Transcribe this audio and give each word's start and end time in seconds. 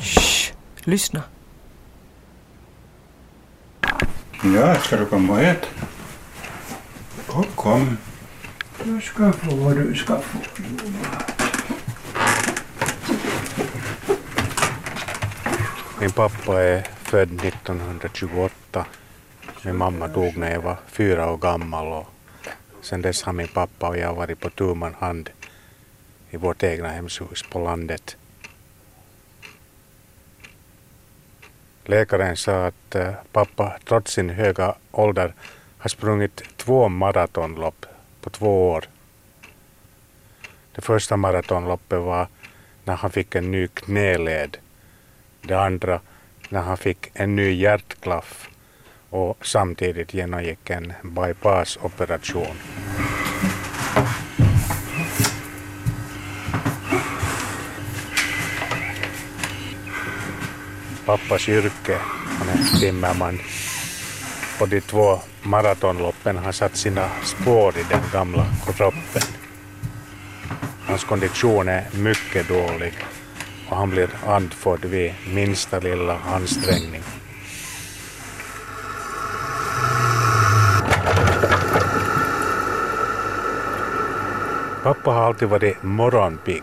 Shh, 0.00 0.52
lyssna. 0.84 1.22
Ja, 4.44 4.74
ska 4.74 4.96
du 4.96 5.06
komma 5.06 5.32
och 5.32 5.40
äta? 5.40 5.66
Kom, 7.26 7.44
kom. 7.54 7.98
Du 8.84 9.00
ska 9.00 9.32
få 9.32 9.56
vad 9.56 9.76
du 9.76 9.94
ska 9.94 10.18
få. 10.18 10.38
Min 16.00 16.10
pappa 16.10 16.62
är 16.62 16.82
född 17.02 17.44
1928. 17.44 18.86
Min 19.62 19.76
mamma 19.76 20.08
dog 20.08 20.36
när 20.36 20.50
jag 20.50 20.60
var 20.60 20.76
fyra 20.86 21.30
år 21.30 21.36
gammal 21.36 21.86
och 21.86 22.06
sen 22.82 23.02
dess 23.02 23.22
har 23.22 23.32
min 23.32 23.48
pappa 23.48 23.88
och 23.88 23.98
jag 23.98 24.14
varit 24.14 24.40
på 24.40 24.50
tu 24.50 24.74
man 24.74 24.94
hand 24.98 25.30
i 26.30 26.36
vårt 26.36 26.62
egna 26.62 26.88
hemshus 26.88 27.42
på 27.50 27.58
landet. 27.58 28.16
Läkaren 31.84 32.36
sa 32.36 32.66
att 32.66 32.94
eh, 32.94 33.12
pappa 33.32 33.78
trots 33.84 34.12
sin 34.12 34.30
höga 34.30 34.74
ålder 34.90 35.34
har 35.78 35.88
sprungit 35.88 36.42
två 36.56 36.88
maratonlopp 36.88 37.86
på 38.20 38.30
två 38.30 38.70
år. 38.70 38.84
Det 40.72 40.80
första 40.82 41.16
maratonloppet 41.16 42.00
var 42.00 42.28
när 42.84 42.94
han 42.94 43.10
fick 43.10 43.34
en 43.34 43.50
ny 43.50 43.68
knäled. 43.68 44.56
Det 45.40 45.54
andra 45.54 46.00
när 46.48 46.60
han 46.60 46.76
fick 46.76 47.10
en 47.14 47.36
ny 47.36 47.52
hjärtklaff 47.52 48.48
och 49.10 49.46
samtidigt 49.46 50.14
genomgick 50.14 50.70
en 50.70 50.92
bypassoperation. 51.02 52.56
Pappas 61.08 61.48
yrke, 61.48 61.98
han 62.38 62.48
är 62.48 62.80
timmerman. 62.80 63.38
och 64.60 64.68
de 64.68 64.80
två 64.80 65.20
maratonloppen 65.42 66.36
har 66.36 66.52
satt 66.52 66.76
sina 66.76 67.08
spår 67.24 67.78
i 67.78 67.82
den 67.90 68.02
gamla 68.12 68.46
kroppen. 68.76 69.22
Hans 70.86 71.04
kondition 71.04 71.68
är 71.68 71.86
mycket 71.92 72.48
dålig 72.48 72.92
och 73.68 73.76
han 73.76 73.90
blir 73.90 74.08
andfådd 74.26 74.84
vid 74.84 75.14
minsta 75.34 75.78
lilla 75.78 76.18
ansträngning. 76.18 77.02
Pappa 84.82 85.10
har 85.10 85.22
alltid 85.22 85.48
varit 85.48 85.82
morgonpigg. 85.82 86.62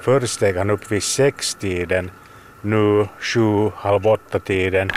Först 0.00 0.34
steg 0.34 0.56
han 0.56 0.70
upp 0.70 0.92
vid 0.92 1.02
sextiden, 1.02 2.10
nu 2.62 3.08
sju, 3.20 3.70
halv 3.76 4.06
åtta-tiden. 4.06 4.90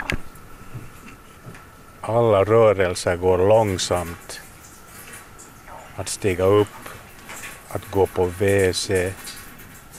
Alla 2.00 2.44
rörelser 2.44 3.16
går 3.16 3.38
långsamt. 3.38 4.40
Att 5.96 6.08
stiga 6.08 6.44
upp, 6.44 6.88
att 7.68 7.90
gå 7.90 8.06
på 8.06 8.24
WC, 8.24 8.90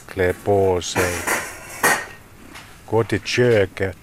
klä 0.08 0.32
på 0.44 0.80
sig, 0.80 1.14
gå 2.86 3.04
till 3.04 3.20
köket 3.20 3.96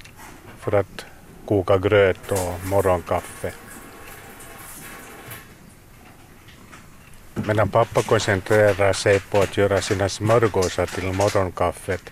för 0.59 0.71
att 0.75 1.05
koka 1.45 1.77
gröt 1.77 2.31
och 2.31 2.65
morgonkaffe. 2.65 3.53
Medan 7.33 7.69
pappa 7.69 8.01
koncentrerar 8.01 8.93
sig 8.93 9.19
på 9.19 9.41
att 9.41 9.57
göra 9.57 9.81
sina 9.81 10.09
smörgåsar 10.09 10.85
till 10.85 11.13
morgonkaffet 11.13 12.11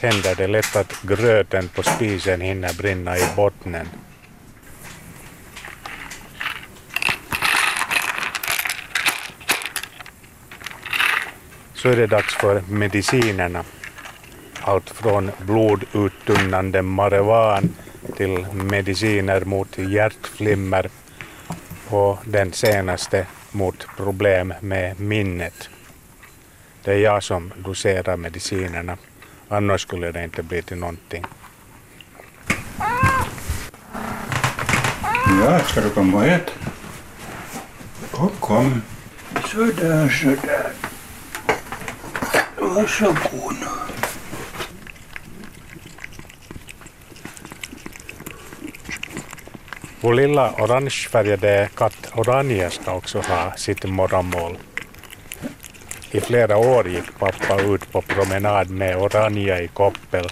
händer 0.00 0.34
det 0.34 0.46
lätt 0.46 0.76
att 0.76 1.02
gröten 1.02 1.68
på 1.68 1.82
spisen 1.82 2.40
hinner 2.40 2.74
brinna 2.74 3.18
i 3.18 3.22
bottnen. 3.36 3.88
Så 11.74 11.88
är 11.88 11.96
det 11.96 12.06
dags 12.06 12.34
för 12.34 12.62
medicinerna. 12.68 13.64
Allt 14.60 14.90
från 14.90 15.30
bloduttunnande 15.38 16.82
marijuan 16.82 17.74
till 18.16 18.46
mediciner 18.52 19.44
mot 19.44 19.78
hjärtflimmer 19.78 20.90
och 21.88 22.18
den 22.24 22.52
senaste 22.52 23.26
mot 23.52 23.86
problem 23.96 24.54
med 24.60 25.00
minnet. 25.00 25.68
Det 26.84 26.92
är 26.92 26.98
jag 26.98 27.22
som 27.22 27.52
doserar 27.56 28.16
medicinerna, 28.16 28.96
annars 29.48 29.80
skulle 29.80 30.12
det 30.12 30.24
inte 30.24 30.42
bli 30.42 30.62
till 30.62 30.76
någonting. 30.76 31.24
Ja, 35.42 35.58
ska 35.58 35.80
du 35.80 35.90
komma 35.90 36.16
och 36.16 36.24
äta? 36.24 36.52
Kom, 38.10 38.30
kom. 38.40 38.82
Sådär, 39.46 40.08
sådär. 40.08 40.72
Varsågod 42.56 43.54
nu. 43.60 43.66
Vår 50.00 50.14
lilla 50.14 50.52
orangefärgade 50.52 51.68
katt 51.74 52.12
Oranje 52.14 52.70
ska 52.70 52.94
också 52.94 53.18
ha 53.18 53.52
sitt 53.56 53.84
morgonmål. 53.84 54.58
I 56.10 56.20
flera 56.20 56.56
år 56.56 56.88
gick 56.88 57.18
pappa 57.18 57.62
ut 57.62 57.92
på 57.92 58.02
promenad 58.02 58.70
med 58.70 58.96
Oranje 58.96 59.62
i 59.62 59.68
koppel 59.68 60.28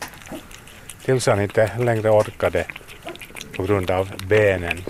tills 1.05 1.27
han 1.27 1.41
inte 1.41 1.71
längre 1.79 2.11
orkade 2.11 2.67
på 3.57 3.63
grund 3.63 3.91
av 3.91 4.11
benen. 4.29 4.85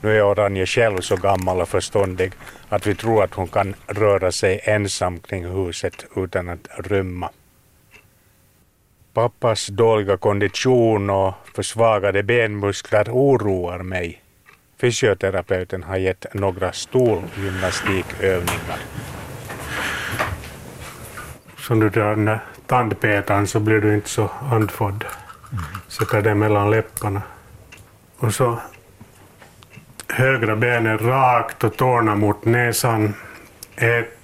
Nu 0.00 0.16
är 0.16 0.22
Oranje 0.22 0.66
själv 0.66 1.00
så 1.00 1.16
gammal 1.16 1.60
och 1.60 1.68
förståndig 1.68 2.32
att 2.68 2.86
vi 2.86 2.94
tror 2.94 3.24
att 3.24 3.34
hon 3.34 3.48
kan 3.48 3.74
röra 3.86 4.32
sig 4.32 4.60
ensam 4.64 5.20
kring 5.20 5.44
huset 5.44 6.04
utan 6.16 6.48
att 6.48 6.68
rymma. 6.86 7.30
Pappas 9.12 9.66
dåliga 9.66 10.16
kondition 10.16 11.10
och 11.10 11.34
försvagade 11.54 12.22
benmuskler 12.22 13.08
oroar 13.10 13.78
mig. 13.78 14.23
Fysioterapeuten 14.84 15.82
har 15.82 15.96
gett 15.96 16.34
några 16.34 16.72
stolgymnastikövningar. 16.72 18.78
Så 21.58 21.74
du 21.74 21.90
drar 21.90 22.10
den 22.10 22.24
där 22.24 22.40
tandpetaren 22.66 23.46
så 23.46 23.60
blir 23.60 23.80
du 23.80 23.94
inte 23.94 24.08
så 24.08 24.30
andfådd. 24.50 25.04
Sätter 25.88 26.22
den 26.22 26.38
mellan 26.38 26.70
läpparna. 26.70 27.22
Och 28.16 28.34
så 28.34 28.58
högra 30.08 30.56
benet 30.56 31.00
rakt 31.00 31.64
och 31.64 31.76
tårna 31.76 32.14
mot 32.14 32.44
näsan. 32.44 33.14
Ett, 33.76 34.18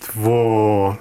två, 0.00 0.94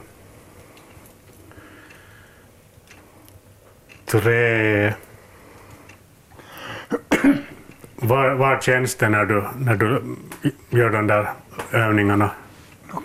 tre. 4.11 4.93
Var, 7.95 8.33
var 8.33 8.59
känns 8.61 8.95
det 8.95 9.09
när 9.09 9.25
du, 9.25 9.43
när 9.59 9.75
du 9.75 10.01
gör 10.69 10.89
de 10.89 11.07
där 11.07 11.29
övningarna? 11.71 12.31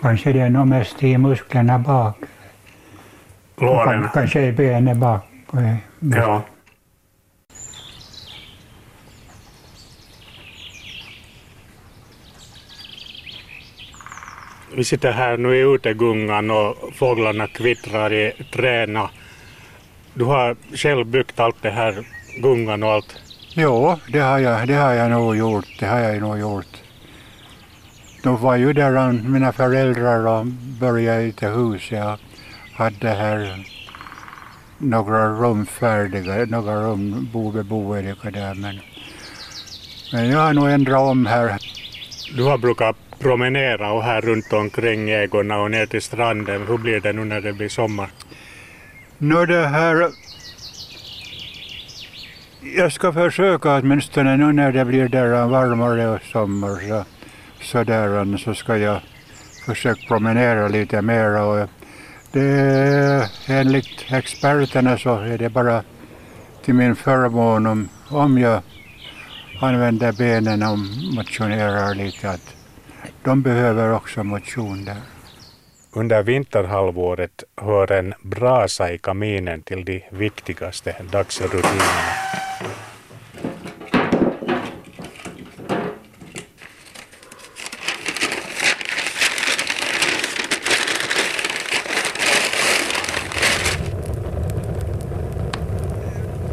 Kanske 0.01 0.33
det 0.33 0.39
är 0.39 0.49
nog 0.49 0.67
mest 0.67 1.03
i 1.03 1.17
musklerna 1.17 1.79
bak. 1.79 2.15
Låren? 3.57 4.01
Kan- 4.03 4.09
Kanske 4.13 4.41
i 4.41 4.51
benet 4.51 4.97
bak. 4.97 5.21
Ja. 5.99 6.41
Vi 14.75 14.83
sitter 14.83 15.11
här 15.11 15.37
nu 15.37 15.55
i 15.55 15.59
utegungan 15.61 16.51
och 16.51 16.75
fåglarna 16.95 17.47
kvittrar 17.47 18.13
i 18.13 18.31
träna. 18.53 19.09
Du 20.17 20.25
har 20.25 20.55
själv 20.73 21.05
byggt 21.05 21.39
allt 21.39 21.61
det 21.61 21.69
här, 21.69 22.05
gungan 22.41 22.83
och 22.83 22.91
allt. 22.91 23.15
Jo, 23.53 23.99
det 24.07 24.19
har, 24.19 24.39
jag, 24.39 24.67
det 24.67 24.73
har 24.73 24.93
jag 24.93 25.11
nog 25.11 25.35
gjort. 25.35 25.65
Det 25.79 25.85
har 25.85 25.99
jag 25.99 26.21
nog 26.21 26.39
gjort. 26.39 26.81
De 28.23 28.37
var 28.37 28.55
ju 28.55 28.73
där 28.73 29.11
mina 29.11 29.51
föräldrar 29.51 30.27
och 30.27 30.45
började 30.79 31.21
i 31.21 31.29
ett 31.29 31.43
hus. 31.43 31.91
Jag 31.91 32.17
hade 32.73 33.09
här 33.09 33.65
några 34.77 35.29
rum 35.29 35.65
färdiga, 35.65 36.45
några 36.45 36.83
rum 36.83 37.29
beboeliga 37.53 38.15
där. 38.23 38.53
Men, 38.53 38.79
men 40.13 40.29
jag 40.29 40.39
har 40.39 40.53
nog 40.53 40.69
ändrat 40.69 40.99
om 40.99 41.25
här. 41.25 41.57
Du 42.35 42.43
har 42.43 42.57
brukat 42.57 42.95
promenera 43.19 43.91
och 43.91 44.03
här 44.03 44.21
runt 44.21 44.53
omkring 44.53 45.09
ägorna 45.09 45.57
och 45.57 45.71
ner 45.71 45.85
till 45.85 46.01
stranden. 46.01 46.67
Hur 46.67 46.77
blir 46.77 46.99
det 46.99 47.13
nu 47.13 47.25
när 47.25 47.41
det 47.41 47.53
blir 47.53 47.69
sommar? 47.69 48.09
Nå 49.19 49.45
det 49.45 49.67
här... 49.67 50.11
Jag 52.75 52.93
ska 52.93 53.13
försöka 53.13 53.75
åtminstone 53.75 54.37
nu 54.37 54.53
när 54.53 54.71
det 54.71 54.85
blir 54.85 55.07
där 55.07 55.47
varmare 55.47 56.07
och 56.07 56.21
sommar 56.21 56.87
så, 56.87 57.03
så, 57.61 57.83
där, 57.83 58.37
så 58.37 58.53
ska 58.53 58.77
jag 58.77 59.01
försöka 59.65 60.07
promenera 60.07 60.67
lite 60.67 61.01
mera. 61.01 61.43
Och 61.43 61.69
det, 62.31 63.29
enligt 63.47 64.05
experterna 64.07 64.97
så 64.97 65.15
är 65.15 65.37
det 65.37 65.49
bara 65.49 65.83
till 66.65 66.73
min 66.73 66.95
förmån 66.95 67.65
om, 67.65 67.89
om 68.09 68.37
jag 68.37 68.61
använder 69.61 70.11
benen 70.11 70.63
och 70.63 70.79
motionerar 71.15 71.95
lite. 71.95 72.29
Att 72.29 72.55
de 73.23 73.41
behöver 73.41 73.93
också 73.93 74.23
motion 74.23 74.85
där. 74.85 75.16
Under 75.93 76.23
vinterhalvåret 76.23 77.43
hör 77.55 77.91
en 77.91 78.13
brasa 78.21 78.91
i 78.91 78.97
kaminen 78.97 79.61
till 79.61 79.85
de 79.85 80.03
viktigaste 80.09 80.95
dagsrutinerna. 81.11 81.83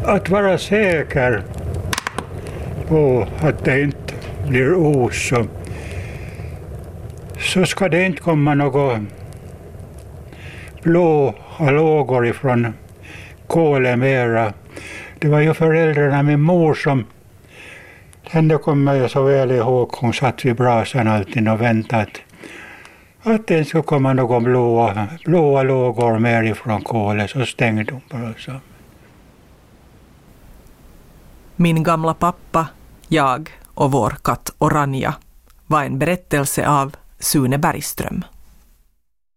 Att 0.03 0.29
vara 0.29 0.57
säker 0.57 1.43
på 2.87 3.27
att 3.41 3.65
det 3.65 3.81
inte 3.81 4.13
blir 4.47 4.73
os 4.73 5.31
så, 7.39 7.65
ska 7.65 7.89
det 7.89 8.05
inte 8.05 8.21
komma 8.21 8.55
något 8.55 9.01
blå 10.85 11.33
lågor 11.59 12.27
ifrån 12.27 12.73
kolet 13.47 13.99
mera. 13.99 14.53
Det 15.19 15.27
var 15.27 15.39
ju 15.39 15.53
föräldrarna, 15.53 16.23
min 16.23 16.41
mor 16.41 16.73
som 16.73 17.05
henne 18.23 18.57
kommer 18.57 18.93
jag 18.93 19.11
så 19.11 19.23
väl 19.23 19.51
ihåg, 19.51 19.89
hon 19.91 20.13
satt 20.13 20.45
vid 20.45 20.55
brasan 20.55 21.07
alltid 21.07 21.49
och 21.49 21.61
väntade 21.61 22.01
att, 22.01 22.17
att 23.23 23.47
det 23.47 23.65
skulle 23.65 23.83
komma 23.83 24.13
några 24.13 24.39
blåa, 24.39 25.07
blåa 25.25 25.63
lågor 25.63 26.19
mer 26.19 26.43
ifrån 26.43 26.81
kolet, 26.81 27.29
så 27.29 27.45
stängde 27.45 27.93
hon 27.93 28.01
bara. 28.11 28.59
Min 31.55 31.83
gamla 31.83 32.13
pappa, 32.13 32.67
jag 33.07 33.49
och 33.73 33.91
vår 33.91 34.17
katt 34.23 34.53
Oranja 34.57 35.13
var 35.67 35.83
en 35.83 35.99
berättelse 35.99 36.67
av 36.67 36.95
Sune 37.19 37.57
Bergström. 37.57 38.23